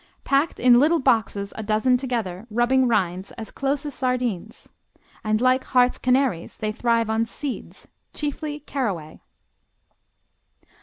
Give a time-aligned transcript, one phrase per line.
[0.23, 4.67] Packed in little boxes, a dozen together, rubbing rinds, as close as sardines.
[5.23, 9.21] And like Harz canaries, they thrive on seeds, chiefly caraway.